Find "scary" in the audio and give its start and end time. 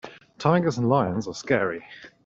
1.35-1.85